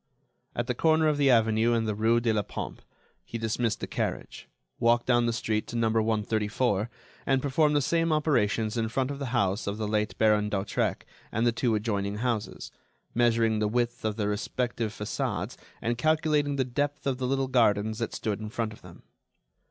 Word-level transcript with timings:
At 0.55 0.65
the 0.65 0.73
corner 0.73 1.07
of 1.07 1.17
the 1.17 1.29
avenue 1.29 1.73
and 1.73 1.87
the 1.87 1.93
rue 1.93 2.19
de 2.19 2.33
la 2.33 2.41
Pompe, 2.41 2.81
he 3.23 3.37
dismissed 3.37 3.81
the 3.81 3.85
carriage, 3.85 4.49
walked 4.79 5.05
down 5.05 5.27
the 5.27 5.31
street 5.31 5.67
to 5.67 5.75
number 5.75 6.01
134, 6.01 6.89
and 7.27 7.39
performed 7.39 7.75
the 7.75 7.83
same 7.83 8.11
operations 8.11 8.77
in 8.77 8.89
front 8.89 9.11
of 9.11 9.19
the 9.19 9.27
house 9.27 9.67
of 9.67 9.77
the 9.77 9.87
late 9.87 10.17
Baron 10.17 10.49
d'Hautrec 10.49 11.05
and 11.31 11.45
the 11.45 11.51
two 11.51 11.75
adjoining 11.75 12.15
houses, 12.17 12.71
measuring 13.13 13.59
the 13.59 13.67
width 13.67 14.03
of 14.03 14.15
the 14.15 14.27
respective 14.27 14.91
façades 14.91 15.55
and 15.83 15.99
calculating 15.99 16.55
the 16.55 16.65
depth 16.65 17.05
of 17.05 17.19
the 17.19 17.27
little 17.27 17.47
gardens 17.47 17.99
that 17.99 18.15
stood 18.15 18.39
in 18.39 18.49
front 18.49 18.73
of 18.73 18.81
them. 18.81 19.03